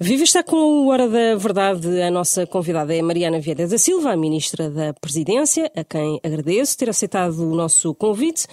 [0.00, 2.02] Viva está com o Hora da Verdade.
[2.02, 6.76] A nossa convidada é Mariana Vieira da Silva, a Ministra da Presidência, a quem agradeço
[6.76, 8.48] ter aceitado o nosso convite.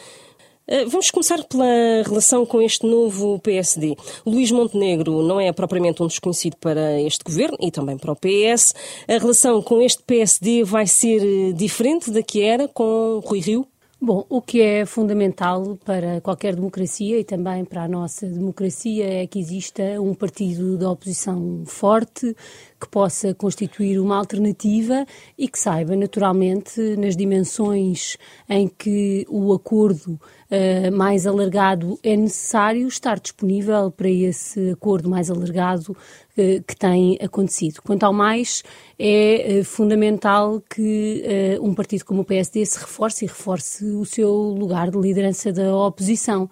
[0.68, 1.66] Eh, vamos começar pela
[2.06, 3.98] relação com este novo PSD.
[4.24, 8.76] Luís Montenegro não é propriamente um desconhecido para este governo e também para o PS.
[9.08, 13.71] A relação com este PSD vai ser eh, diferente da que era com Rui Rio?
[14.04, 19.28] Bom, o que é fundamental para qualquer democracia e também para a nossa democracia é
[19.28, 22.36] que exista um partido da oposição forte,
[22.80, 25.06] que possa constituir uma alternativa
[25.38, 28.18] e que saiba, naturalmente, nas dimensões
[28.50, 30.14] em que o acordo
[30.50, 35.96] uh, mais alargado é necessário, estar disponível para esse acordo mais alargado
[36.36, 37.82] que tem acontecido.
[37.82, 38.64] Quanto ao mais,
[38.98, 41.24] é uh, fundamental que
[41.62, 45.76] um partido como o PSD se reforce e reforce o seu lugar de liderança da
[45.76, 46.50] oposição.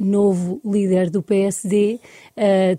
[0.00, 2.00] novo líder do PSD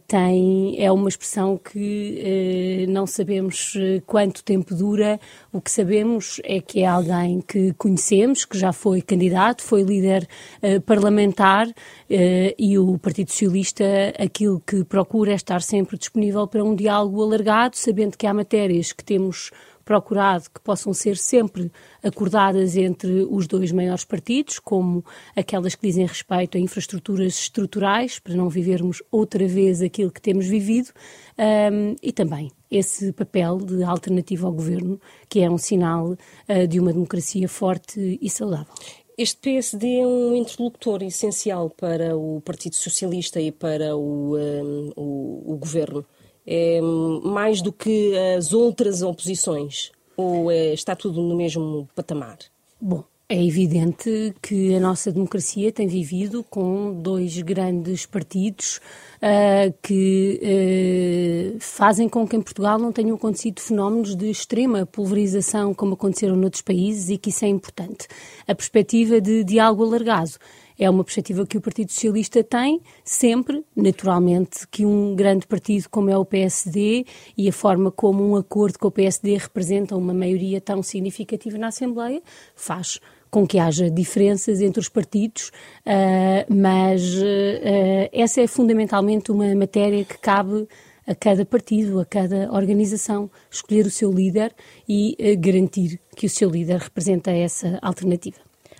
[0.08, 5.20] tem, é uma expressão que eh, não sabemos eh, quanto tempo dura.
[5.52, 10.28] O que sabemos é que é alguém que conhecemos, que já foi candidato, foi líder
[10.62, 11.68] eh, parlamentar
[12.10, 13.84] e o Partido Socialista
[14.18, 18.94] aquilo que procura é estar sempre disponível para um diálogo alargado, sabendo que há matérias
[18.94, 19.52] que temos
[19.88, 21.72] procurado que possam ser sempre
[22.04, 28.36] acordadas entre os dois maiores partidos, como aquelas que dizem respeito a infraestruturas estruturais, para
[28.36, 30.90] não vivermos outra vez aquilo que temos vivido,
[31.40, 36.82] um, e também esse papel de alternativa ao governo, que é um sinal uh, de
[36.82, 38.74] uma democracia forte e saudável.
[39.18, 45.54] Este PSD é um interlocutor essencial para o Partido Socialista e para o, um, o,
[45.54, 46.06] o governo
[46.46, 46.80] é
[47.24, 49.92] mais do que as outras oposições?
[50.16, 52.38] Ou é, está tudo no mesmo patamar?
[52.80, 58.80] Bom, é evidente que a nossa democracia tem vivido com dois grandes partidos
[59.18, 60.40] uh, que
[61.54, 66.38] uh, fazem com que em Portugal não tenham acontecido fenómenos de extrema pulverização como aconteceram
[66.38, 68.08] noutros países e que isso é importante.
[68.48, 70.38] A perspectiva de diálogo alargado
[70.80, 76.10] é uma perspectiva que o Partido Socialista tem, sempre, naturalmente, que um grande partido como
[76.10, 80.62] é o PSD e a forma como um acordo com o PSD representa uma maioria
[80.62, 82.22] tão significativa na Assembleia
[82.56, 83.02] faz
[83.38, 85.52] com que haja diferenças entre os partidos,
[85.86, 90.68] uh, mas uh, essa é fundamentalmente uma matéria que cabe
[91.06, 94.56] a cada partido, a cada organização, escolher o seu líder
[94.90, 98.38] e uh, garantir que o seu líder representa essa alternativa.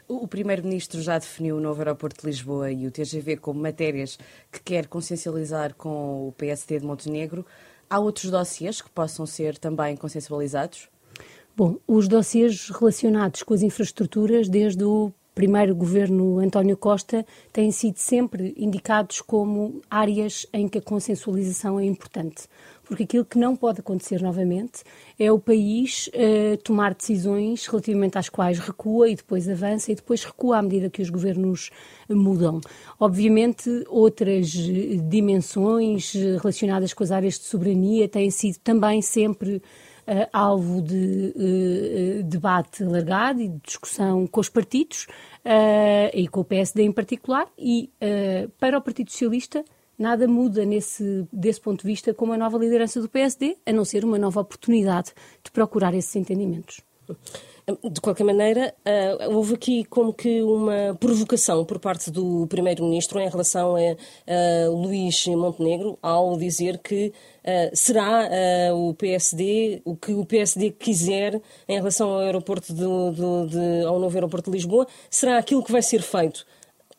[0.08, 4.18] O Primeiro-Ministro já definiu o novo aeroporto de Lisboa e o TGV como matérias
[4.52, 7.46] que quer consciencializar com o PSD de Montenegro.
[7.88, 10.90] Há outros dossiês que possam ser também consciencializados?
[11.58, 17.98] Bom, os dossiês relacionados com as infraestruturas, desde o primeiro governo António Costa, têm sido
[17.98, 22.48] sempre indicados como áreas em que a consensualização é importante
[22.88, 24.84] porque aquilo que não pode acontecer novamente
[25.20, 30.24] é o país uh, tomar decisões relativamente às quais recua e depois avança e depois
[30.24, 31.70] recua à medida que os governos
[32.10, 32.62] mudam.
[33.00, 34.50] Obviamente, outras
[35.10, 39.62] dimensões relacionadas com as áreas de soberania têm sido também sempre
[40.08, 45.06] Uh, alvo de uh, debate alargado e de discussão com os partidos
[45.44, 47.46] uh, e com o PSD em particular.
[47.58, 47.92] E
[48.58, 49.66] para o Partido Socialista,
[50.00, 53.84] nada muda nesse, desse ponto de vista com a nova liderança do PSD, a não
[53.84, 55.12] ser uma nova oportunidade
[55.44, 56.80] de procurar esses entendimentos.
[57.92, 63.28] De qualquer maneira, uh, houve aqui como que uma provocação por parte do Primeiro-Ministro em
[63.28, 67.12] relação a, Luís Montenegro, ao dizer que
[67.44, 68.30] uh, será
[68.72, 73.86] uh, o PSD, o que o PSD quiser em relação ao aeroporto de, de, de,
[73.86, 76.46] ao novo aeroporto de Lisboa, será aquilo que vai ser feito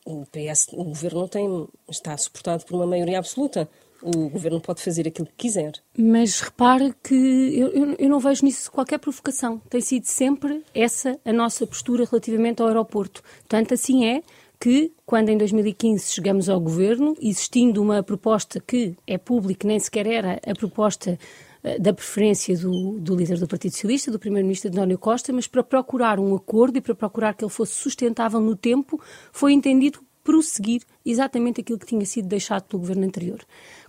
[0.08, 3.68] o PS, o governo tem, está suportado por uma maioria absoluta.
[4.02, 5.72] O governo pode fazer aquilo que quiser.
[5.96, 9.60] Mas repare que eu, eu, não vejo nisso qualquer provocação.
[9.68, 13.22] Tem sido sempre essa a nossa postura relativamente ao aeroporto.
[13.48, 14.22] Tanto assim é
[14.60, 20.06] que, quando em 2015 chegamos ao governo, existindo uma proposta que é pública, nem sequer
[20.06, 21.18] era a proposta
[21.62, 25.62] eh, da preferência do, do, líder do Partido Socialista, do primeiro-ministro António Costa, mas para
[25.62, 29.00] procurar um acordo e para procurar que ele fosse sustentável no tempo,
[29.32, 33.40] foi entendido prosseguir exatamente aquilo que tinha sido deixado pelo governo anterior.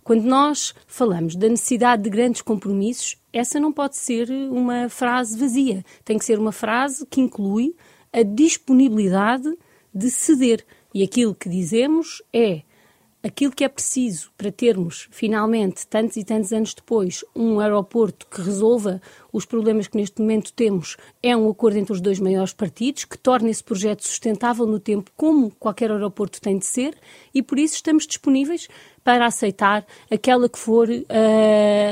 [0.10, 5.86] Quando nós falamos da necessidade de grandes compromissos, essa não pode ser uma frase vazia.
[6.04, 7.76] Tem que ser uma frase que inclui
[8.12, 9.56] a disponibilidade
[9.94, 10.66] de ceder.
[10.96, 12.64] E aquilo que dizemos é
[13.22, 18.42] aquilo que é preciso para termos, finalmente, tantos e tantos anos depois, um aeroporto que
[18.42, 19.02] resolva
[19.32, 23.18] os problemas que neste momento temos, é um acordo entre os dois maiores partidos, que
[23.18, 26.98] torne esse projeto sustentável no tempo, como qualquer aeroporto tem de ser,
[27.34, 28.68] e por isso estamos disponíveis
[29.04, 31.04] para aceitar aquela que for uh,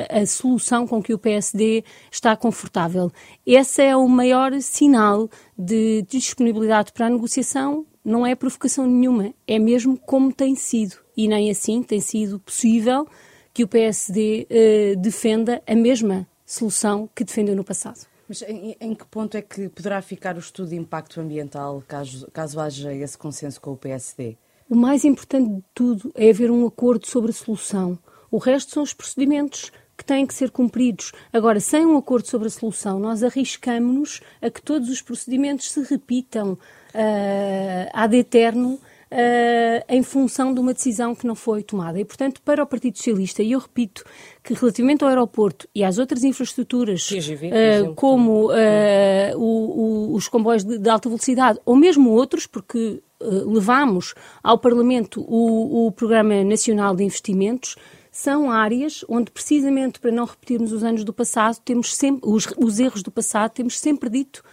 [0.09, 3.11] a solução com que o PSD está confortável.
[3.45, 9.59] Esse é o maior sinal de disponibilidade para a negociação não é provocação nenhuma, é
[9.59, 11.06] mesmo como tem sido.
[11.17, 13.07] E nem assim tem sido possível
[13.53, 18.05] que o PSD eh, defenda a mesma solução que defendeu no passado.
[18.29, 22.29] Mas em, em, que ponto é que poderá ficar o estudo de impacto ambiental caso,
[22.31, 24.37] caso haja esse consenso com o PSD?
[24.69, 27.97] O mais importante de tudo é haver um acordo sobre a solução.
[28.29, 31.11] O resto são os procedimentos que têm que ser cumpridos.
[31.33, 35.81] Agora, sem um acordo sobre a solução, nós arriscamos-nos a que todos os procedimentos se
[35.81, 38.79] repitam uh, ad eterno
[39.11, 41.99] uh, em função de uma decisão que não foi tomada.
[41.99, 44.03] E, portanto, para o Partido Socialista, e eu repito
[44.43, 50.63] que relativamente ao aeroporto e às outras infraestruturas, uh, como uh, o, o, os comboios
[50.63, 54.13] de, de, alta velocidade, ou mesmo outros, porque levámos
[54.43, 57.75] ao Parlamento o, o Programa Nacional de Investimentos,
[58.11, 62.79] são áreas onde, precisamente para não repetirmos os anos do passado, temos sempre, os, os
[62.79, 64.43] erros do passado, temos sempre dito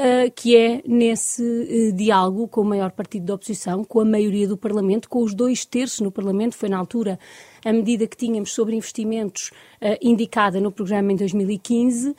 [0.00, 4.48] uh, que é nesse uh, diálogo com o maior partido da oposição, com a maioria
[4.48, 7.18] do Parlamento, com os dois terços no Parlamento, foi na altura
[7.64, 9.50] a medida que tínhamos sobre investimentos
[9.82, 12.16] uh, indicada no programa em 2015,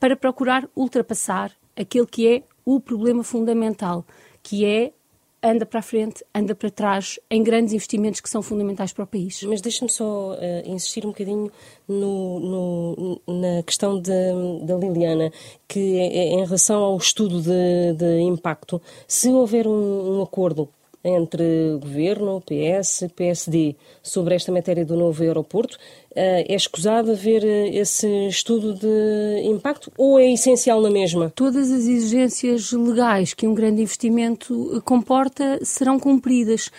[0.00, 4.04] para procurar ultrapassar aquele que é o problema fundamental,
[4.42, 4.92] que é
[5.42, 9.06] anda para a frente, anda para trás, em grandes investimentos que são fundamentais para o
[9.06, 9.42] país.
[9.44, 10.36] Mas deixa-me só uh,
[10.68, 11.50] insistir um bocadinho
[11.86, 15.30] no, no, na questão da Liliana,
[15.68, 20.68] que é, é, em relação ao estudo de, de impacto, se houver um, um acordo
[21.06, 25.78] entre governo, PS, PSD sobre esta matéria do novo aeroporto.
[26.18, 31.30] Eh, é escusado haver eh, esse estudo de impacto ou é essencial na mesma?
[31.36, 36.70] Todas as exigências legais que um grande investimento eh, comporta serão cumpridas.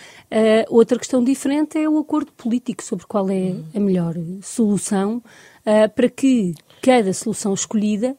[0.68, 5.22] outra questão diferente é o acordo político sobre qual é a melhor solução
[5.94, 8.16] para que cada solução escolhida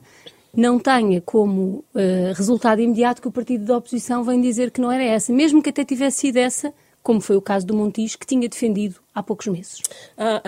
[0.56, 4.92] não tenha como uh, resultado imediato que o partido da oposição vem dizer que não
[4.92, 8.26] era essa, mesmo que até tivesse sido essa, como foi o caso do Montijo, que
[8.26, 9.82] tinha defendido há poucos meses.
[10.18, 10.42] Há,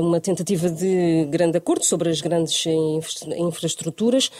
[0.00, 2.64] uma tentativa de grande acordo sobre as grandes
[3.36, 4.30] infraestruturas.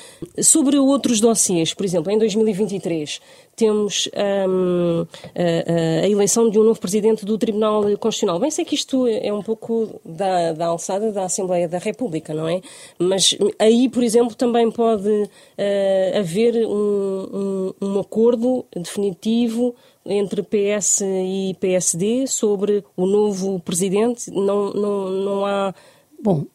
[0.42, 3.20] Sobre outros dossiês, por exemplo, em 2023
[3.56, 4.06] temos
[4.48, 8.38] um, a, a, eleição de um novo presidente do Tribunal Constitucional.
[8.38, 12.46] Bem, sei que isto é um pouco da, da alçada da Assembleia da República, não
[12.46, 12.60] é?
[12.98, 19.74] Mas aí, por exemplo, também pode uh, haver um, um, um acordo definitivo
[20.06, 24.30] entre PS e PSD sobre o novo presidente?
[24.30, 25.74] Não, não, não há.
[26.22, 26.46] Bom, uh,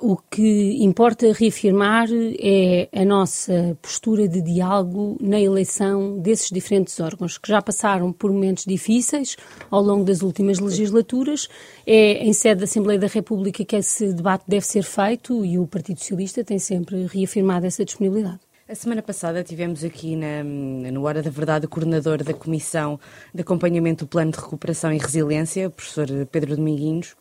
[0.00, 2.08] o que importa reafirmar
[2.40, 8.32] é a nossa postura de diálogo na eleição desses diferentes órgãos, que já passaram por
[8.32, 9.36] momentos difíceis
[9.70, 11.48] ao longo das últimas legislaturas.
[11.86, 15.66] É em sede da Assembleia da República que esse debate deve ser feito e o
[15.66, 18.40] Partido Socialista tem sempre reafirmado essa disponibilidade.
[18.72, 22.98] A semana passada tivemos aqui na, no Hora da Verdade o coordenador da Comissão
[23.34, 27.14] de Acompanhamento do Plano de Recuperação e Resiliência, o professor Pedro Dominguinhos,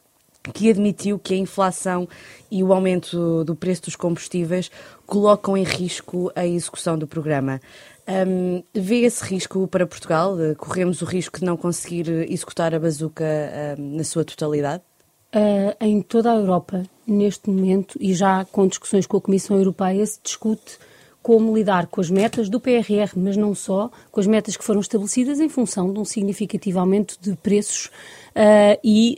[0.54, 2.08] que admitiu que a inflação
[2.50, 4.72] e o aumento do preço dos combustíveis
[5.06, 7.60] colocam em risco a execução do programa.
[8.08, 10.38] Um, vê esse risco para Portugal?
[10.58, 13.26] Corremos o risco de não conseguir executar a bazuca
[13.78, 14.84] um, na sua totalidade?
[15.36, 20.06] Uh, em toda a Europa, neste momento, e já com discussões com a Comissão Europeia,
[20.06, 20.80] se discute
[21.22, 24.82] como lidar com as metas do PRR, mas não só, com as metas que foram
[24.82, 27.88] estabelecidas em função de um significativo aumento de preços
[28.36, 29.18] uh, e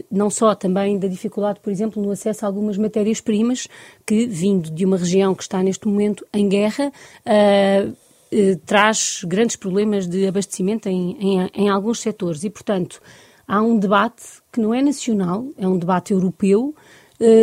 [0.00, 3.68] uh, não só também da dificuldade, por exemplo, no acesso a algumas matérias-primas
[4.06, 6.90] que, vindo de uma região que está neste momento em guerra,
[7.26, 7.96] uh,
[8.64, 12.44] traz grandes problemas de abastecimento em, em, em alguns setores.
[12.44, 12.98] E, portanto,
[13.46, 16.74] há um debate que não é nacional, é um debate europeu,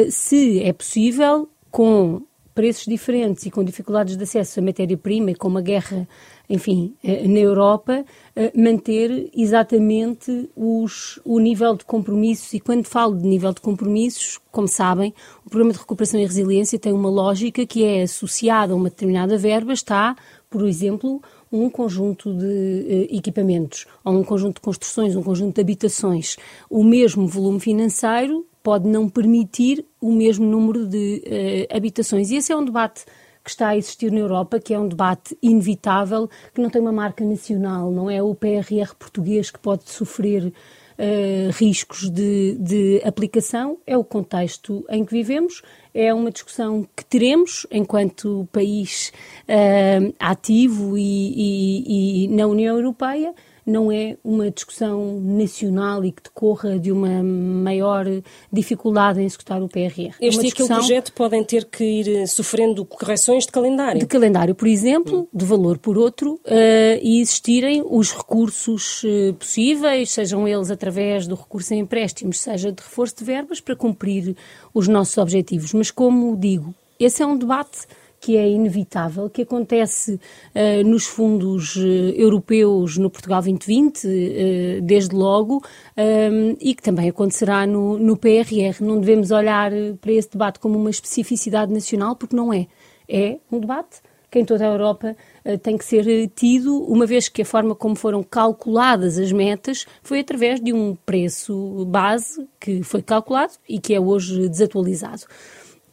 [0.10, 2.24] se é possível, com
[2.60, 6.06] preços diferentes e com dificuldades de acesso à matéria-prima e com uma guerra,
[6.50, 8.04] enfim, eh, na Europa,
[8.36, 12.52] eh, manter exatamente os, o nível de compromissos.
[12.54, 15.14] E quando falo de nível de compromissos, como sabem,
[15.46, 19.38] o Programa de Recuperação e Resiliência tem uma lógica que é associada a uma determinada
[19.38, 20.18] verba, está,
[20.50, 25.62] por exemplo, um conjunto de uh, equipamentos, ou um conjunto de construções, um conjunto de
[25.62, 26.36] habitações,
[26.70, 32.30] o mesmo volume financeiro pode não permitir o mesmo número de uh, habitações.
[32.30, 33.04] E esse é um debate
[33.44, 36.92] que está a existir na Europa, que é um debate inevitável, que não tem uma
[36.92, 43.80] marca nacional, não é o PRR português que pode sofrer uh, riscos de, de aplicação.
[43.88, 49.12] É o contexto em que vivemos, é uma discussão que teremos enquanto país
[49.48, 53.34] uh, ativo e, e, e na União Europeia
[53.70, 58.06] não é uma discussão nacional e que decorra de uma maior
[58.52, 60.14] dificuldade em executar o PRR.
[60.20, 64.00] É este é e aquele projeto podem ter que ir eh, sofrendo correções de calendário.
[64.00, 70.12] De calendário, por exemplo, de valor por outro, uh, e existirem os recursos uh, possíveis,
[70.12, 74.36] sejam eles através do recurso em empréstimos, seja de reforço de verbas, para cumprir
[74.74, 75.74] os nossos objetivos.
[75.74, 77.88] Mas, como digo, esse é um debate
[78.20, 81.80] que é inevitável, que acontece uh, nos fundos uh,
[82.16, 85.64] europeus no Portugal 2020, uh, desde logo,
[85.98, 88.82] um, e que também acontecerá no, no PRR.
[88.82, 89.72] Não devemos olhar
[90.02, 92.68] para esse debate como uma especificidade nacional, porque não é.
[93.08, 95.16] É um debate que em toda a Europa
[95.64, 100.20] tem que ser tido, uma vez que a forma como foram calculadas as metas foi
[100.20, 105.24] através de um preço base que foi calculado e que é hoje desatualizado.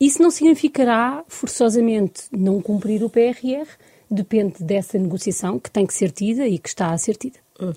[0.01, 3.67] Isso não significará forçosamente não cumprir o PRR,
[4.11, 7.39] depende dessa negociação que tem que ser tida e que está a ser tida.
[7.61, 7.73] Hum.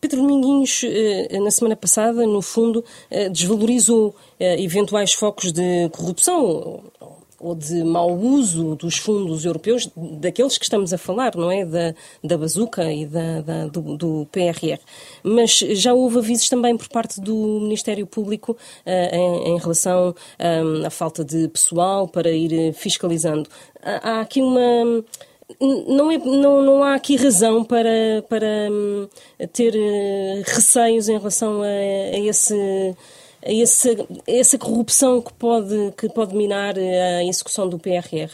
[0.00, 6.82] Pedro Dominguinhos, eh, na semana passada, no fundo, eh, desvalorizou eh, eventuais focos de corrupção
[7.40, 11.64] ou de mau uso dos fundos europeus, daqueles que estamos a falar, não é?
[11.64, 14.78] Da, da bazuca e da, da do, do, PRR.
[15.22, 20.86] Mas já houve avisos também por parte do Ministério Público uh, em, em, relação um,
[20.86, 23.48] à falta de pessoal para ir fiscalizando.
[23.82, 25.02] Há, aqui uma
[25.88, 29.08] não, é, não, não há aqui razão para, para um,
[29.52, 32.94] ter uh, receios em relação a, a esse
[33.42, 33.88] essa,
[34.26, 38.30] essa corrupção que pode, que pode minar a execução do PRR?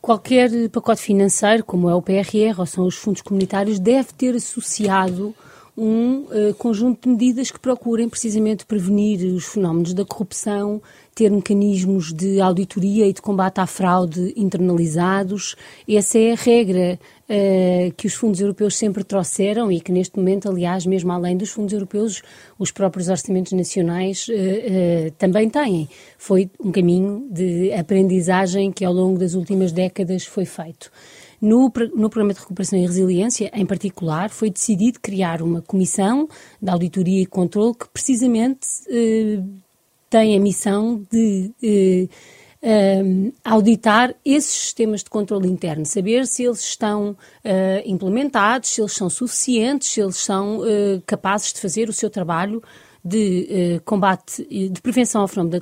[0.00, 5.34] Qualquer pacote financeiro, como é o PRR ou são os fundos comunitários, deve ter associado
[5.80, 10.82] um uh, conjunto de medidas que procurem precisamente prevenir os fenómenos da corrupção,
[11.14, 15.56] ter mecanismos de auditoria e de combate à fraude internalizados.
[15.88, 20.50] Essa é a regra uh, que os fundos europeus sempre trouxeram e que neste momento,
[20.50, 22.20] aliás, mesmo além dos fundos europeus,
[22.58, 25.88] os próprios orçamentos nacionais uh, também têm.
[26.18, 30.90] Foi um caminho de aprendizagem que ao longo das últimas décadas foi feito.
[31.40, 36.28] No, no, Programa de Recuperação e Resiliência, em particular, foi decidido criar uma comissão
[36.60, 39.42] de auditoria e controle que precisamente eh,
[40.10, 42.08] tem a missão de eh,
[42.62, 47.16] uh, auditar esses sistemas de controle interno, saber se eles estão uh,
[47.84, 52.62] implementados, se eles são suficientes, se eles são uh, capazes de fazer o seu trabalho
[53.04, 55.60] de eh, combate, de prevenção ao fenómeno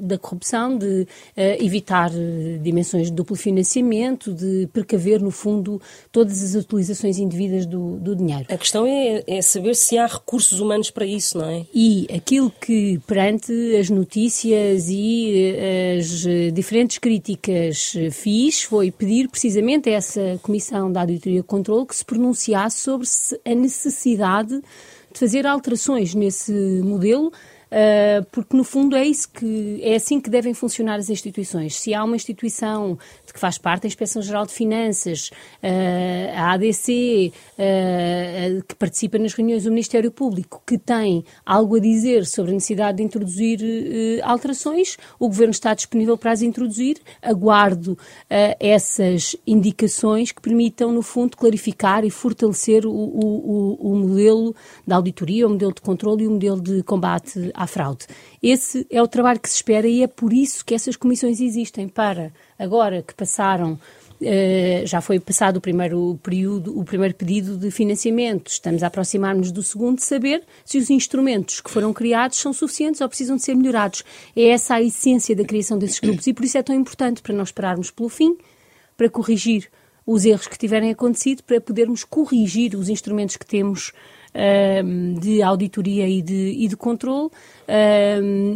[0.00, 6.42] da, corrupção, de eh, evitar eh, dimensões de duplo financiamento, de precaver, no fundo, todas
[6.42, 8.46] as utilizações indevidas do, do dinheiro.
[8.48, 11.64] A questão é, é, saber se há recursos humanos para isso, não é?
[11.72, 15.54] E aquilo que, perante as notícias e
[15.98, 21.96] as diferentes críticas fiz, foi pedir precisamente a essa Comissão da Auditoria e Controle que
[21.96, 23.06] se pronunciasse sobre
[23.44, 24.60] a necessidade
[25.12, 26.52] de fazer alterações nesse
[26.84, 27.32] modelo
[28.30, 31.76] porque no fundo é isso que é assim que devem funcionar as instituições.
[31.76, 35.30] Se há uma instituição de que faz parte a Inspeção Geral de Finanças,
[35.62, 41.80] uh, a ADC, ah, que participa nas reuniões do Ministério Público, que tem algo a
[41.80, 43.60] dizer sobre a necessidade de introduzir
[44.22, 46.98] alterações, o Governo está disponível para as introduzir.
[47.22, 47.96] Aguardo
[48.58, 54.54] essas indicações que permitam, no fundo, clarificar e fortalecer o, o, o modelo
[54.86, 58.06] da auditoria, o modelo de controle e o modelo de combate à fraude.
[58.42, 61.88] Esse é o trabalho que se espera e é por isso que essas comissões existem,
[61.88, 63.78] para agora que passaram
[64.22, 69.50] Uh, já foi passado o primeiro período, o primeiro pedido de financiamento, estamos a aproximar-nos
[69.50, 73.56] do segundo, saber se os instrumentos que foram criados são suficientes ou precisam de ser
[73.56, 74.04] melhorados.
[74.36, 77.34] É essa a essência da criação desses grupos e por isso é tão importante para
[77.34, 78.38] nós esperarmos pelo fim,
[78.96, 79.68] para corrigir
[80.06, 83.92] os erros que tiverem acontecido, para podermos corrigir os instrumentos que temos
[85.20, 87.30] de auditoria e de, e de controle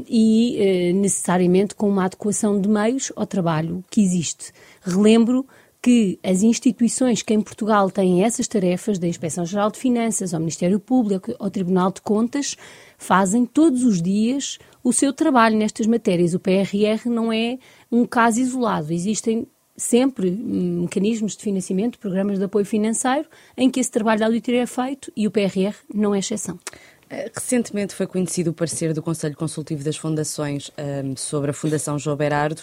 [0.09, 4.53] e eh, necessariamente com uma adequação de meios ao trabalho que existe.
[4.83, 5.47] Relembro
[5.87, 10.81] que as instituições que em Portugal têm essas tarefas, da Inspeção-Geral de Finanças, ao Ministério
[10.81, 12.57] Público, ao Tribunal de Contas,
[12.99, 16.35] fazem todos os dias o seu trabalho nestas matérias.
[16.35, 17.59] O PRR não é
[17.91, 18.93] um caso isolado.
[18.93, 24.63] Existem sempre mecanismos de financiamento, programas de apoio financeiro, em que esse trabalho de auditoria
[24.63, 26.59] é feito e o PRR não é exceção.
[27.09, 30.73] Eh, recentemente foi conhecido o parecer do Conselho Consultivo das Fundações
[31.05, 32.63] um, sobre a Fundação João Berardo,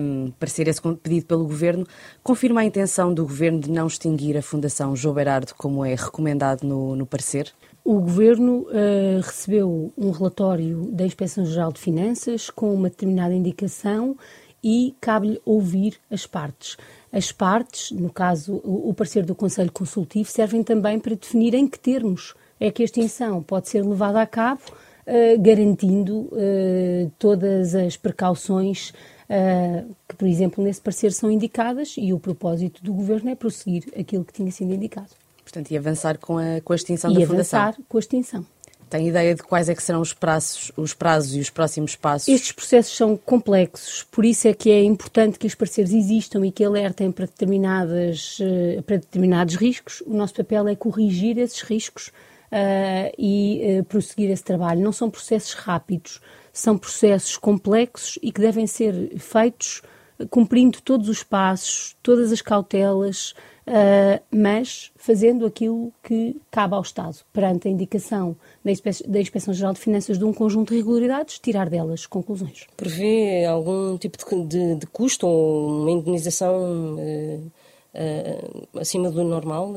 [0.00, 1.86] um, parecer esse pedido pelo Governo.
[2.22, 6.62] Confirma a intenção do Governo de não extinguir a Fundação João Berardo, como é recomendado
[6.66, 7.52] no, no parecer?
[7.84, 14.16] O Governo uh, recebeu um relatório da Inspeção-Geral de Finanças com uma determinada indicação
[14.64, 16.78] e cabe-lhe ouvir as partes.
[17.12, 21.78] As partes, no caso o, parecer do Conselho Consultivo, servem também para definir em que
[21.78, 24.62] termos é que a extinção pode ser levada a cabo,
[25.06, 28.90] uh, garantindo uh, todas as precauções
[29.28, 33.84] uh, que, por exemplo, nesse parecer são indicadas e o propósito do Governo é prosseguir
[33.98, 35.10] aquilo que tinha sido indicado.
[35.42, 37.60] Portanto, e avançar com a, com a extinção e da Fundação.
[37.60, 38.46] E avançar com a extinção.
[38.94, 42.28] Tem ideia de quais é que serão os prazos, os prazos e os próximos passos?
[42.28, 46.52] Estes processos são complexos, por isso é que é importante que os parceiros existam e
[46.52, 48.38] que alertem para, determinadas,
[48.86, 50.00] para determinados riscos.
[50.06, 52.12] O nosso papel é corrigir esses riscos
[52.52, 54.80] uh, e uh, prosseguir esse trabalho.
[54.80, 56.20] Não são processos rápidos,
[56.52, 59.82] são processos complexos e que devem ser feitos
[60.30, 63.34] cumprindo todos os passos, todas as cautelas,
[63.66, 69.72] uh, mas fazendo aquilo que cabe ao Estado, perante a indicação da, Inspe da Inspeção-Geral
[69.72, 72.66] de Finanças de um conjunto de irregularidades, tirar delas conclusões.
[72.76, 77.52] Prevê algum tipo de, de, de custo ou uma indenização uh,
[77.94, 79.72] uh, acima do normal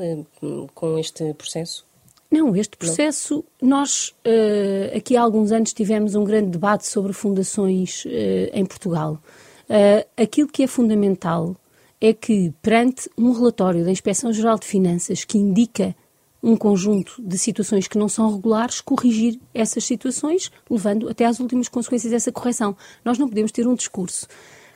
[0.74, 1.88] com este processo?
[2.30, 8.04] Não, este processo, nós uh, aqui há alguns anos tivemos um grande debate sobre fundações
[8.04, 8.08] uh,
[8.52, 9.18] em Portugal.
[9.64, 11.56] Uh, aquilo que é fundamental
[12.00, 15.94] é que, perante um relatório da Inspeção-Geral de Finanças que indica
[16.42, 21.68] um conjunto de situações que não são regulares, corrigir essas situações, levando até às últimas
[21.68, 22.76] consequências dessa correção.
[23.04, 24.26] Nós não podemos ter um discurso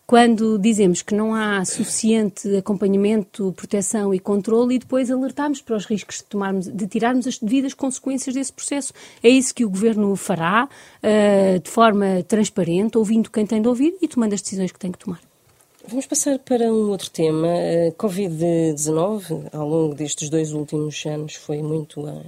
[0.06, 5.86] quando dizemos que não há suficiente acompanhamento, proteção e controle e depois alertarmos para os
[5.86, 8.92] riscos de, tomarmos, de tirarmos as devidas consequências desse processo.
[9.22, 13.96] É isso que o Governo fará uh, de forma transparente, ouvindo quem tem de ouvir
[14.02, 15.31] e tomando as decisões que tem que tomar.
[15.86, 17.48] Vamos passar para um outro tema.
[17.48, 22.22] A Covid-19, ao longo destes dois últimos anos, foi muito a,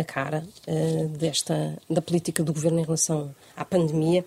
[0.00, 4.24] a cara uh, desta, da política do Governo em relação à pandemia.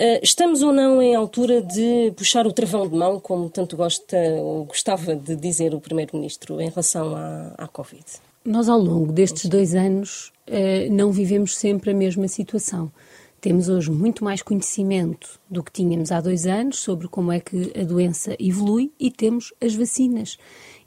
[0.00, 4.16] Eh, estamos ou não em altura de puxar o travão de mão, como tanto gosta
[4.40, 8.04] ou gostava de dizer o Primeiro-Ministro em relação à, à Covid?
[8.44, 12.92] Nós, ao longo destes dois anos, eh, não vivemos sempre a mesma situação.
[13.40, 17.72] Temos hoje muito mais conhecimento do que tínhamos há dois anos sobre como é que
[17.78, 20.36] a doença evolui e temos as vacinas.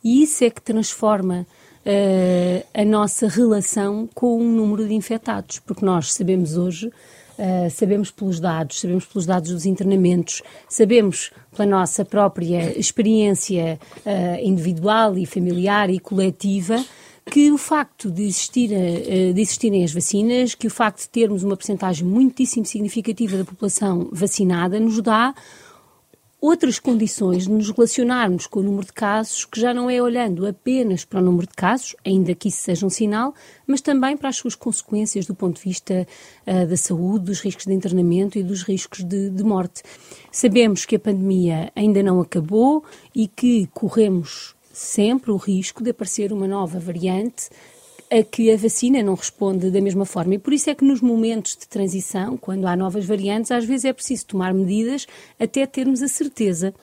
[0.04, 1.48] E isso é que transforma
[1.86, 6.92] uh, a nossa relação com o número de infectados, porque nós sabemos hoje
[7.40, 14.46] Uh, sabemos pelos dados, sabemos pelos dados dos internamentos, sabemos pela nossa própria experiência uh,
[14.46, 16.86] individual e familiar e coletiva
[17.26, 21.44] que o facto de, existir, uh, de existirem as vacinas, que o facto de termos
[21.44, 25.34] uma percentagem muitíssimo significativa da população vacinada nos dá
[26.42, 30.48] outras condições de nos relacionarmos com o número de casos, que já não é olhando
[30.48, 33.36] apenas para o número de casos, ainda que isso seja um sinal,
[33.68, 36.08] mas também para as suas consequências do ponto de vista
[36.48, 39.84] uh, da saúde, dos riscos de internamento e dos riscos de, de morte.
[40.32, 46.32] Sabemos que a pandemia ainda não acabou e que corremos sempre o risco de aparecer
[46.32, 47.50] uma nova variante
[48.12, 50.36] a que a vacina não responde da mesma forma.
[50.36, 53.86] E por isso é que nos momentos de transição, quando há novas variantes, às vezes
[53.86, 55.08] é preciso tomar medidas
[55.40, 56.74] até termos a certeza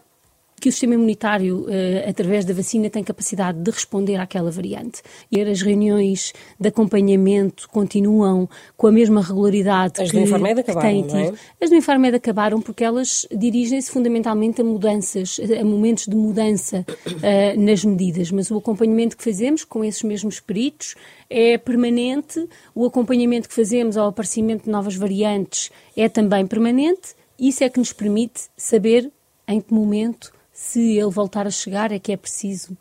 [0.61, 5.03] que o sistema imunitário, uh, através da vacina, tem capacidade de responder àquela variante.
[5.31, 11.03] E as reuniões de acompanhamento continuam com a mesma regularidade as que, do Infarmed acabaram,
[11.03, 11.65] que têm É?
[11.65, 17.61] As do Infarmed acabaram porque elas dirigem-se fundamentalmente a mudanças, a momentos de mudança uh,
[17.61, 20.95] nas medidas, mas o acompanhamento que fazemos com esses mesmos peritos
[21.31, 27.63] é permanente, o acompanhamento que fazemos ao aparecimento de novas variantes é também permanente, isso
[27.63, 29.11] é que nos permite saber
[29.47, 32.77] em que momento se ele voltar a chegar, é que é preciso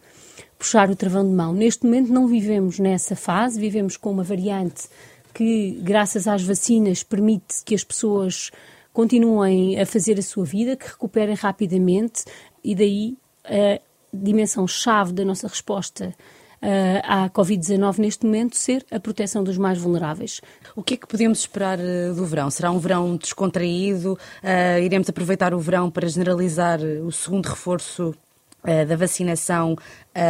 [0.57, 1.53] puxar o travão de mão.
[1.53, 4.89] Neste momento não vivemos nessa fase, vivemos com uma variante
[5.31, 8.49] que, graças às vacinas, permite que as pessoas
[8.91, 12.25] continuem a fazer a sua vida, que recuperem rapidamente
[12.63, 13.79] e daí a
[14.11, 16.15] dimensão chave da nossa resposta
[16.61, 20.41] uh, à Covid-19 neste momento ser a proteção dos mais vulneráveis.
[20.75, 22.49] O que é que podemos esperar uh, do verão?
[22.49, 24.17] Será um verão descontraído?
[24.43, 28.13] Uh, iremos aproveitar o verão para generalizar o segundo reforço
[28.85, 29.77] da vacinação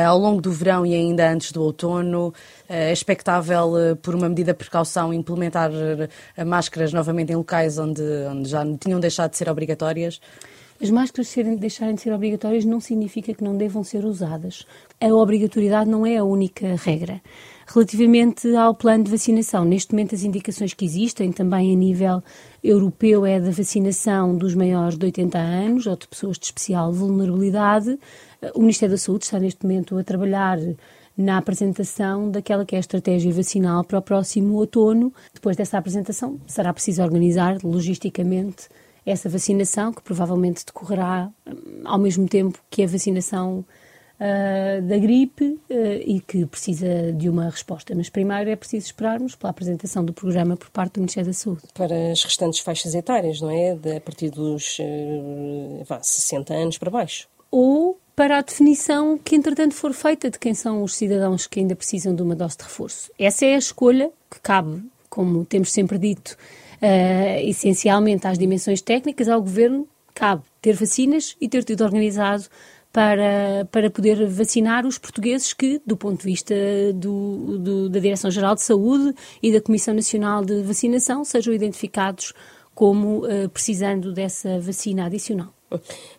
[0.06, 2.32] ao longo do verão e ainda antes do outono.
[2.70, 5.72] É expectável, por uma medida de precaução, implementar
[6.46, 10.22] máscaras novamente em locais onde, onde já tinham deixado de ser obrigatórias?
[10.80, 14.66] As máscaras serem, deixarem de ser obrigatórias não significa que não devam ser usadas.
[15.02, 17.20] A obrigatoriedade não é a única regra.
[17.66, 22.24] Relativamente ao plano de vacinação, neste momento as indicações que existem, também a nível
[22.64, 27.98] europeu, é da vacinação dos maiores de 80 anos ou de pessoas de especial vulnerabilidade.
[28.54, 30.60] O Ministério da Saúde está neste momento a trabalhar
[31.18, 35.12] na apresentação daquela que é a estratégia vacinal para o próximo outono.
[35.34, 38.70] Depois dessa apresentação, será preciso organizar logisticamente
[39.08, 43.66] essa vacinação, que provavelmente decorrerá hum, ao mesmo tempo que a vacinação
[44.20, 47.96] uh, da gripe uh, e que precisa de uma resposta.
[47.96, 51.62] Mas primeiro é preciso esperarmos pela apresentação do programa por parte do Ministério da Saúde.
[51.74, 53.76] Para as restantes faixas etárias, não é?
[53.76, 57.30] De, a partir dos uh, vá, 60 anos para baixo.
[57.50, 61.76] Ou para a definição que, entretanto, for feita de quem são os cidadãos que ainda
[61.76, 63.12] precisam de uma dose de reforço.
[63.18, 66.36] Essa é a escolha que cabe, como temos sempre dito,
[66.82, 72.46] uh, essencialmente às dimensões técnicas, ao Governo cabe ter vacinas e ter tido organizado
[72.92, 76.56] para, para poder vacinar os portugueses que, do ponto de vista
[76.96, 79.14] do, do, da Direção-Geral de Saúde
[79.44, 82.34] e da Comissão Nacional de Vacinação, sejam identificados
[82.74, 85.54] como uh, precisando dessa vacina adicional.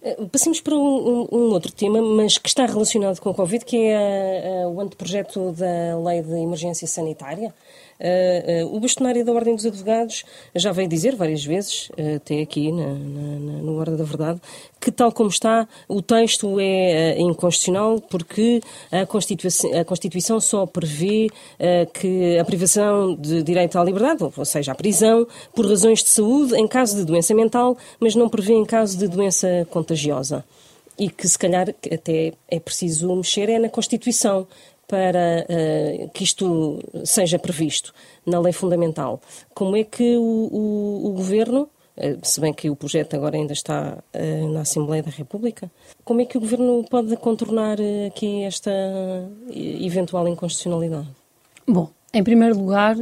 [0.03, 3.77] Eh, passemos para um, um, outro tema, mas que está relacionado com a Covid, que
[3.77, 7.55] é o anteprojeto da Lei de Emergência Sanitária.
[8.01, 12.71] Uh, uh, o bastonário da Ordem dos Advogados já veio dizer várias vezes, até aqui
[12.71, 14.41] na, na, na Hora da Verdade,
[14.81, 18.61] que tal como está, o texto é inconstitucional porque
[18.93, 21.29] a Constituição, a Constituição só prevê
[21.93, 26.55] que a privação de direito à liberdade, ou seja, a prisão, por razões de saúde
[26.55, 30.45] em caso de doença mental, mas não prevê em caso de doença contagiosa.
[30.99, 34.47] E que se calhar até é preciso mexer é na Constituição
[34.89, 37.93] para uh, que isto seja previsto
[38.25, 39.21] na lei fundamental.
[39.55, 43.53] Como é que o, o, o Governo, uh, se bem que o projeto agora ainda
[43.53, 45.71] está uh, na Assembleia da República,
[46.05, 48.71] como é que o Governo pode contornar aqui esta
[49.55, 51.09] eventual inconstitucionalidade?
[51.67, 52.97] Bom, em primeiro lugar,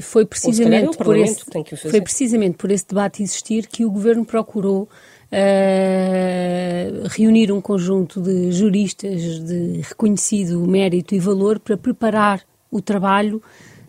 [0.00, 1.44] foi precisamente, é por esse,
[1.76, 4.88] foi precisamente por esse debate existir que o Governo procurou
[5.32, 13.42] uh, reunir um conjunto de juristas de reconhecido mérito e valor para preparar o trabalho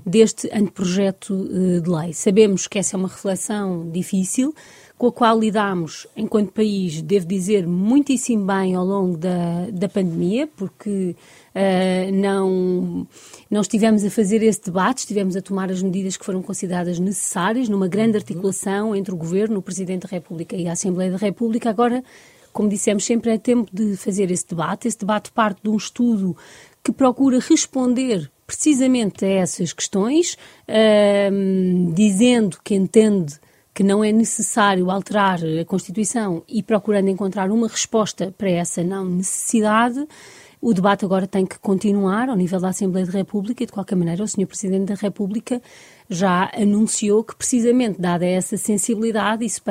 [0.05, 2.13] deste anteprojeto uh, de lei.
[2.13, 4.53] Sabemos que essa é uma reflexão difícil,
[4.97, 10.47] com a qual lidamos, enquanto país, devo dizer, muitíssimo bem ao longo da, da pandemia,
[10.55, 11.15] porque
[11.55, 13.07] uh, não,
[13.49, 17.69] não estivemos a fazer esse debate, estivemos a tomar as medidas que foram consideradas necessárias,
[17.69, 21.69] numa grande articulação entre o Governo, o Presidente da República e a Assembleia da República.
[21.69, 22.03] Agora,
[22.51, 24.87] como dissemos sempre, é tempo de fazer esse debate.
[24.87, 26.35] Esse debate parte de um estudo
[26.83, 30.37] que procura responder precisamente a essas questões,
[30.67, 33.39] uh, dizendo que entende
[33.73, 39.05] que não é necessário alterar a Constituição e procurando encontrar uma resposta para essa não
[39.05, 40.05] necessidade,
[40.61, 43.95] o debate agora tem que continuar ao nível da Assembleia da República e, de qualquer
[43.95, 44.45] maneira, o Sr.
[44.45, 45.59] Presidente da República
[46.07, 49.61] já anunciou que, precisamente dada essa sensibilidade, isso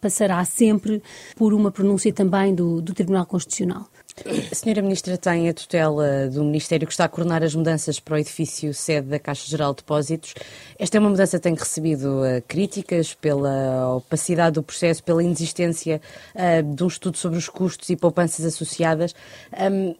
[0.00, 1.02] passará sempre
[1.34, 3.88] por uma pronúncia também do, do Tribunal Constitucional.
[4.24, 8.14] A senhora Ministra tem a tutela do Ministério que está a coordenar as mudanças para
[8.14, 10.34] o edifício sede da Caixa Geral de Depósitos.
[10.78, 16.00] Esta é uma mudança que tem recebido uh, críticas pela opacidade do processo, pela inexistência
[16.34, 19.14] uh, de um estudo sobre os custos e poupanças associadas.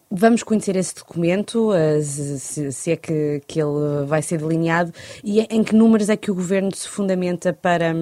[0.09, 4.91] Vamos conhecer esse documento, uh, se, é que, que ele vai ser delineado,
[5.23, 7.93] e em que números é que o Governo se fundamenta para,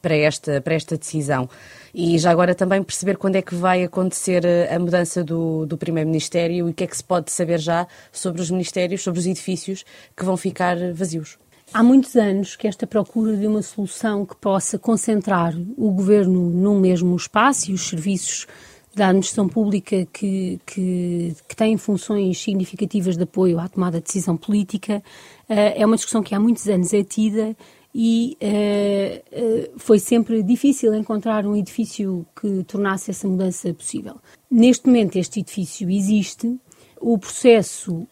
[0.00, 1.48] para, esta, para esta decisão?
[1.94, 5.76] E já agora também perceber quando é que vai acontecer eh, a mudança do, do
[5.76, 9.26] Primeiro-Ministério e o que é que se pode saber já sobre os ministérios, sobre os
[9.26, 9.84] edifícios
[10.16, 11.38] que vão ficar vazios.
[11.72, 16.80] Há muitos anos que esta procura de uma solução que possa concentrar o governo num
[16.80, 18.46] mesmo espaço e os serviços
[18.94, 24.36] da administração pública que, que, que têm funções significativas de apoio à tomada de decisão
[24.36, 25.02] política
[25.48, 27.56] eh, é uma discussão que há muitos anos é tida
[27.94, 34.16] e uh, foi sempre difícil encontrar um edifício que tornasse essa mudança possível.
[34.50, 36.58] Neste momento, este edifício existe,
[37.00, 38.06] o processo,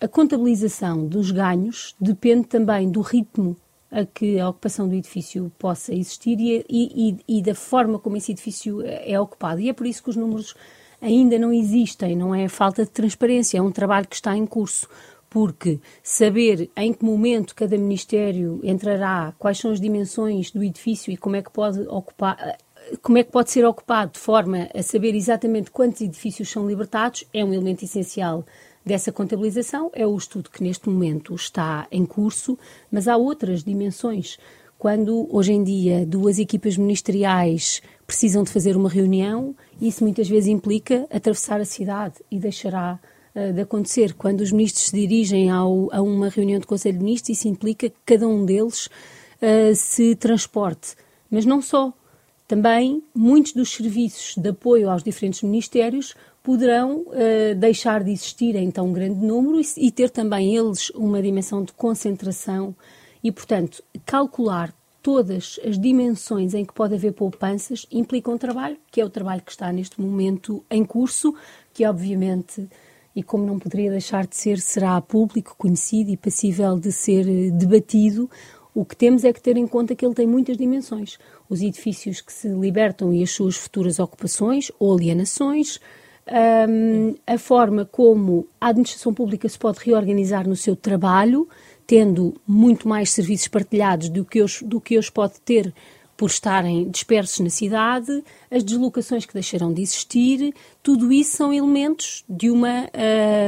[0.00, 3.56] a contabilização dos ganhos depende também do ritmo
[3.90, 8.32] a que a ocupação do edifício possa existir e, e, e da forma como esse
[8.32, 9.60] edifício é ocupado.
[9.60, 10.54] E é por isso que os números
[11.00, 14.88] ainda não existem, não é falta de transparência, é um trabalho que está em curso
[15.34, 21.16] porque saber em que momento cada ministério entrará, quais são as dimensões do edifício e
[21.16, 22.56] como é que pode ocupar,
[23.02, 27.24] como é que pode ser ocupado de forma a saber exatamente quantos edifícios são libertados,
[27.34, 28.46] é um elemento essencial
[28.86, 29.90] dessa contabilização.
[29.92, 32.56] É o estudo que neste momento está em curso,
[32.88, 34.38] mas há outras dimensões.
[34.78, 40.48] Quando hoje em dia duas equipas ministeriais precisam de fazer uma reunião, isso muitas vezes
[40.48, 43.00] implica atravessar a cidade e deixará
[43.52, 47.38] de acontecer quando os ministros se dirigem ao, a uma reunião do Conselho de Ministros,
[47.38, 50.94] isso implica que cada um deles uh, se transporte.
[51.30, 51.92] Mas não só.
[52.46, 58.70] Também muitos dos serviços de apoio aos diferentes ministérios poderão uh, deixar de existir em
[58.70, 62.76] tão grande número e, e ter também eles uma dimensão de concentração
[63.22, 69.00] e, portanto, calcular todas as dimensões em que pode haver poupanças implica um trabalho, que
[69.00, 71.34] é o trabalho que está neste momento em curso,
[71.72, 72.68] que obviamente,
[73.14, 77.50] e como não poderia deixar de ser, será público, conhecido e passível de ser eh,
[77.50, 78.28] debatido.
[78.74, 81.18] O que temos é que ter em conta que ele tem muitas dimensões.
[81.48, 85.78] Os edifícios que se libertam e as suas futuras ocupações ou alienações,
[86.68, 91.48] um, a forma como a administração pública se pode reorganizar no seu trabalho,
[91.86, 95.72] tendo muito mais serviços partilhados do que hoje, do que hoje pode ter
[96.16, 102.24] por estarem dispersos na cidade, as deslocações que deixarão de existir, tudo isso são elementos
[102.28, 102.88] de uma,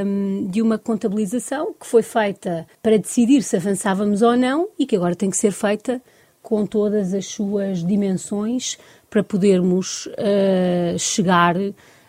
[0.05, 4.97] um, de uma contabilização que foi feita para decidir se avançávamos ou não e que
[4.97, 6.03] agora tem que ser feita
[6.43, 8.79] com todas as suas dimensões
[9.11, 11.57] para podermos uh, chegar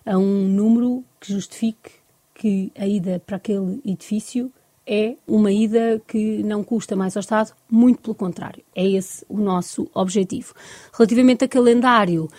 [0.05, 1.91] a um número que justifique
[2.33, 4.51] que a ida para aquele edifício
[4.87, 8.63] é uma ida que não custa mais ao Estado, muito pelo contrário.
[8.73, 10.53] É esse o nosso objetivo.
[10.93, 12.29] Relativamente a calendário,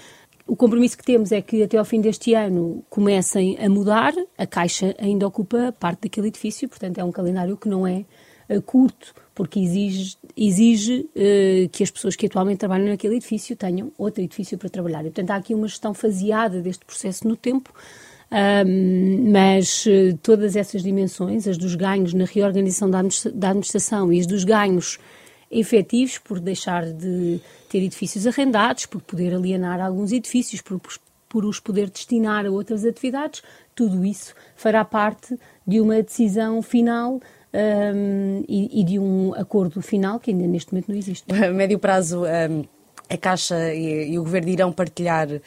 [0.46, 4.14] o compromisso que temos é que até ao fim deste ano comecem a mudar.
[4.38, 8.06] A Caixa ainda ocupa parte daquele edifício, portanto é um calendário que não é
[8.48, 13.92] uh, curto, porque exige, exige uh, que as pessoas que atualmente trabalham naquele edifício tenham
[13.98, 15.02] outro edifício para trabalhar.
[15.02, 17.70] E, portanto, há aqui uma gestão faseada deste processo no tempo,
[18.30, 23.00] mas uh, todas essas dimensões, as dos ganhos na reorganização da,
[23.34, 24.98] da administração e as dos ganhos
[25.50, 30.78] efetivos por deixar de ter edifícios arrendados, por poder alienar alguns edifícios, por,
[31.28, 33.42] por os poder destinar a outras atividades,
[33.74, 37.20] tudo isso fará parte de uma decisão final
[37.54, 41.24] um, e, e, de um acordo final que ainda neste momento não existe.
[41.32, 42.24] A médio prazo.
[42.24, 42.64] Um
[43.08, 45.40] a Caixa e, e, o Governo irão partilhar um,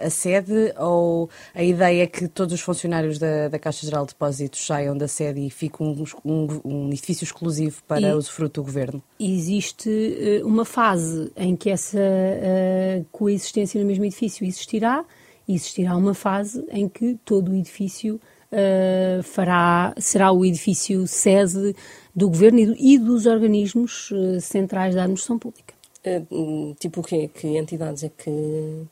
[0.00, 4.12] a sede ou a ideia é que todos os funcionários da, da Caixa Geral de
[4.12, 8.64] Depósitos saiam da sede e fique um, um, um edifício exclusivo para e usufruto do
[8.64, 9.02] Governo?
[9.18, 15.04] Existe uh, uma fase em que essa uh, coexistência no mesmo edifício existirá
[15.46, 18.20] e existirá uma fase em que todo o edifício
[18.52, 21.74] uh, fará, será o edifício sede
[22.14, 24.10] do Governo e, do, e dos organismos
[24.40, 25.77] centrais da administração pública.
[26.16, 27.28] Eh, tipo o quê?
[27.32, 28.86] Que entidades é que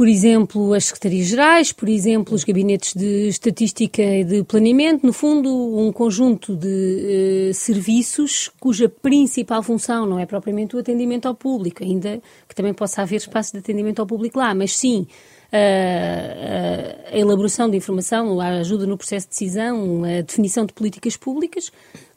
[0.00, 5.50] por exemplo, as secretarias-gerais, por exemplo, os gabinetes de estatística e de planeamento, no fundo,
[5.78, 11.84] um conjunto de uh, serviços cuja principal função não é propriamente o atendimento ao público,
[11.84, 15.06] ainda que também possa haver espaço de atendimento ao público lá, mas sim
[15.52, 21.14] uh, a elaboração de informação, a ajuda no processo de decisão, a definição de políticas
[21.14, 21.70] públicas,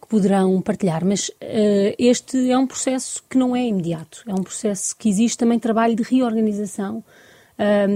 [0.07, 4.95] poderão partilhar, mas uh, este é um processo que não é imediato, é um processo
[4.95, 7.03] que existe também trabalho de reorganização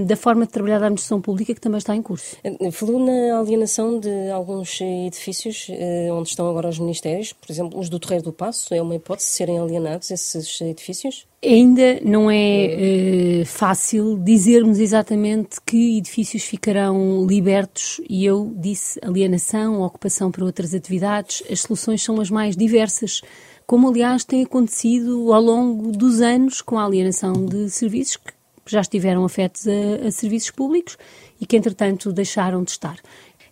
[0.06, 2.36] da forma de trabalhar da administração pública que também está em curso.
[2.44, 7.78] Eh, falou na alienação de alguns edifícios uh, onde estão agora os ministérios, por exemplo,
[7.78, 11.26] os do Terreiro do Passo, é uma hipótese de serem alienados esses edifícios?
[11.44, 19.82] Ainda não é uh, fácil dizermos exatamente que edifícios ficarão libertos e eu disse alienação,
[19.82, 21.42] ocupação para outras atividades.
[21.50, 23.22] As soluções são as mais diversas,
[23.66, 28.37] como aliás tem acontecido ao longo dos anos com a alienação de serviços que
[28.72, 30.96] já estiveram afetos a, a serviços públicos
[31.40, 32.98] e que entretanto deixaram de estar.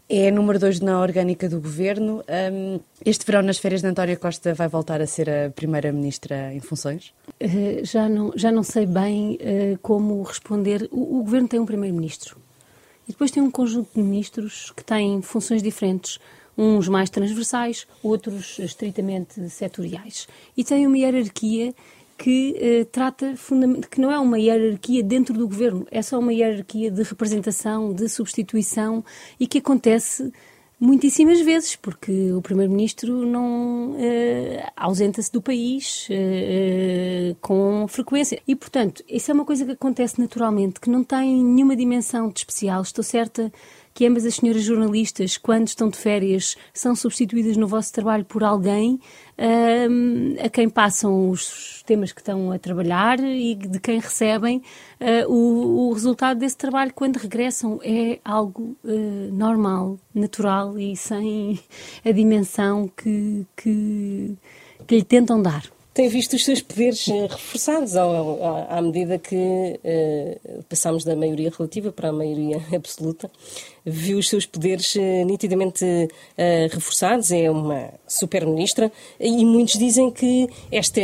[0.09, 2.23] É número 2 na orgânica do governo.
[2.53, 6.55] Um, este verão, nas férias de António Costa, vai voltar a ser a primeira ministra
[6.55, 7.13] em funções?
[7.43, 10.89] Uh, já, não, já não sei bem uh, como responder.
[10.93, 12.39] O, o governo tem um primeiro-ministro
[13.09, 16.21] e depois tem um conjunto de ministros que têm funções diferentes.
[16.57, 20.27] Uns mais transversais, outros estritamente setoriais.
[20.57, 21.75] E tem uma hierarquia
[22.17, 23.35] que eh, trata
[23.91, 28.09] que não é uma hierarquia dentro do governo, é só uma hierarquia de representação, de
[28.09, 29.05] substituição
[29.39, 30.33] e que acontece
[30.79, 39.03] muitíssimas vezes, porque o primeiro-ministro não eh, ausenta-se do país eh, com frequência e, portanto,
[39.09, 42.83] isso é uma coisa que acontece naturalmente, que não tem nenhuma dimensão de especial.
[42.83, 43.51] Estou certa
[43.97, 48.45] que ambas as senhoras jornalistas, quando estão de férias, são substituídas no vosso trabalho por
[48.45, 49.01] alguém
[49.39, 54.59] uh, a quem passam os temas que estão a trabalhar e de quem recebem
[55.01, 57.81] uh, o, o, resultado desse trabalho quando regressam.
[57.83, 61.59] É algo uh, normal, natural e sem
[62.05, 64.37] a dimensão que, que,
[64.87, 65.63] que lhe tentam dar.
[65.95, 71.17] tem visto os seus poderes uh, reforçados ao, ao, à medida que uh, passamos da
[71.17, 73.31] maioria relativa para a maioria absoluta.
[73.89, 75.85] Viu os seus poderes uh, nitidamente
[76.71, 81.01] reforçados, é uma super-ministra, e muitos dizem que esta,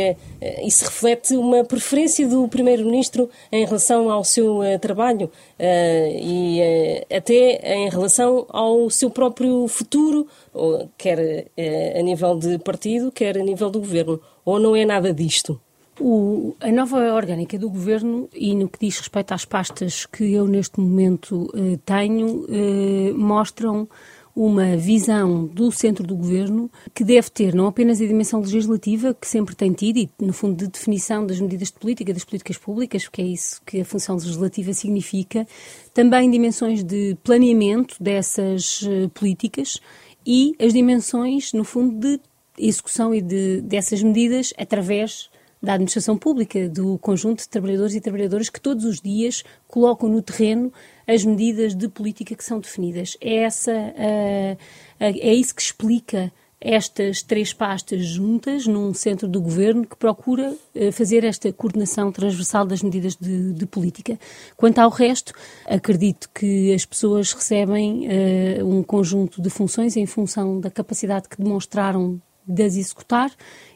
[0.63, 6.59] isso reflete uma preferência do primeiro-ministro em relação ao seu trabalho e
[7.15, 10.27] até em relação ao seu próprio futuro,
[10.97, 11.47] quer
[11.97, 14.19] a nível de partido, quer a nível do governo.
[14.45, 15.59] Ou não é nada disto?
[15.99, 20.47] O, a nova orgânica do Governo e no que diz respeito às pastas que eu
[20.47, 23.87] neste momento eh, tenho, eh, mostram
[24.35, 29.27] uma visão do centro do governo que deve ter não apenas a dimensão legislativa, que
[29.27, 33.03] sempre tem tido, e no fundo de definição das medidas de política, das políticas públicas,
[33.03, 35.47] porque é isso que a função legislativa significa,
[35.93, 39.79] também dimensões de planeamento dessas uh, políticas
[40.25, 42.19] e as dimensões, no fundo, de
[42.57, 45.29] execução e de, dessas medidas através
[45.63, 50.21] da administração pública, do conjunto de trabalhadores e trabalhadoras que todos os dias colocam no
[50.21, 50.73] terreno
[51.07, 53.15] as medidas de política que são definidas.
[53.21, 54.57] É, essa, uh,
[54.99, 60.91] é isso que explica estas três pastas juntas num centro do governo que procura uh,
[60.91, 64.19] fazer esta coordenação transversal das medidas de, de, política.
[64.57, 65.31] Quanto ao resto,
[65.65, 71.41] acredito que as pessoas recebem uh, um conjunto de funções em função da capacidade que
[71.41, 73.31] demonstraram de as executar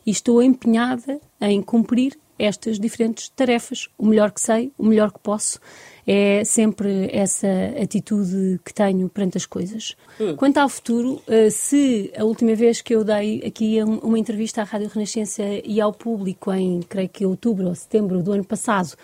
[0.06, 5.20] e estou empenhada em cumprir estas diferentes tarefas, o melhor que sei, o melhor que
[5.20, 5.60] posso.
[6.06, 7.48] É sempre essa
[7.82, 9.96] atitude que tenho perante as coisas.
[10.20, 10.36] Hum.
[10.38, 14.64] Quanto ao futuro, eh, se a última vez que eu dei aqui uma entrevista à
[14.64, 18.96] Rádio Renascença e ao público, em creio que outubro ou setembro do ano passado,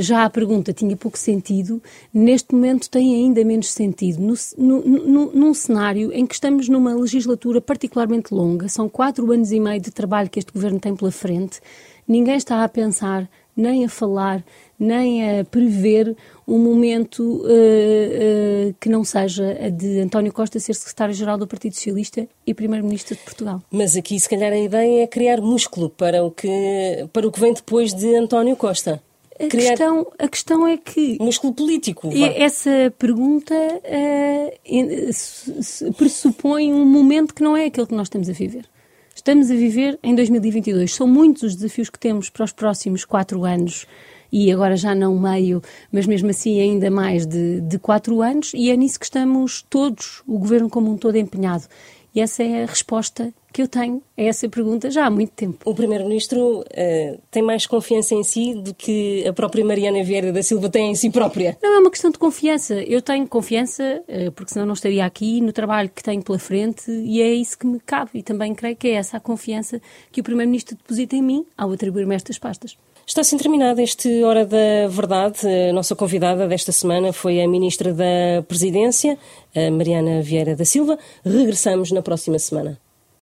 [0.00, 4.20] já a pergunta tinha pouco sentido, neste momento tem ainda menos sentido.
[4.20, 9.52] No, no, no, num cenário em que estamos numa legislatura particularmente longa, são quatro anos
[9.52, 11.60] e meio de trabalho que este governo tem pela frente,
[12.06, 14.44] ninguém está a pensar, nem a falar,
[14.78, 16.16] nem a prever
[16.46, 21.74] um momento uh, uh, que não seja a de António Costa ser secretário-geral do Partido
[21.74, 23.60] Socialista e primeiro-ministro de Portugal.
[23.70, 27.40] Mas aqui, se calhar, a ideia é criar músculo para o que, para o que
[27.40, 29.02] vem depois de António Costa.
[29.38, 29.70] A, criar...
[29.70, 31.16] questão, a questão é que.
[31.20, 32.10] Músculo político.
[32.10, 32.26] Vá.
[32.26, 34.50] Essa pergunta uh,
[35.94, 38.66] pressupõe um momento que não é aquele que nós estamos a viver.
[39.14, 40.94] Estamos a viver em 2022.
[40.94, 43.86] São muitos os desafios que temos para os próximos quatro anos
[44.30, 48.70] e agora já não meio, mas mesmo assim ainda mais de, de quatro anos, e
[48.70, 51.64] é nisso que estamos todos, o governo como um todo, empenhado.
[52.14, 55.58] E essa é a resposta que eu tenho a essa pergunta já há muito tempo.
[55.64, 60.42] O Primeiro-Ministro uh, tem mais confiança em si do que a própria Mariana Vieira da
[60.42, 61.56] Silva tem em si própria?
[61.62, 62.74] Não, é uma questão de confiança.
[62.74, 66.90] Eu tenho confiança, uh, porque senão não estaria aqui, no trabalho que tenho pela frente
[66.90, 68.10] e é isso que me cabe.
[68.14, 69.80] E também creio que é essa a confiança
[70.12, 72.76] que o Primeiro-Ministro deposita em mim ao atribuir-me estas pastas.
[73.08, 75.38] Está assim terminada este Hora da Verdade.
[75.70, 79.18] A nossa convidada desta semana foi a Ministra da Presidência,
[79.72, 80.98] Mariana Vieira da Silva.
[81.24, 82.78] Regressamos na próxima semana.